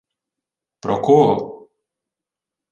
—Про 0.83 0.97
кого? 1.05 1.31